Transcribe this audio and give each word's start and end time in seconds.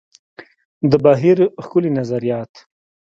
د 0.89 0.91
بهیر 1.03 1.37
ښکلي 1.63 1.91
نظریات. 1.99 2.51